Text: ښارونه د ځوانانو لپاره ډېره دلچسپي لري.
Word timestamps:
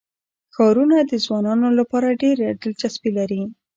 ښارونه 0.53 0.97
د 1.01 1.11
ځوانانو 1.25 1.67
لپاره 1.79 2.17
ډېره 2.21 2.45
دلچسپي 2.61 3.09
لري. 3.17 3.41